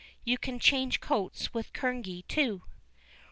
[0.23, 2.63] You can change coats with Kerneguy too."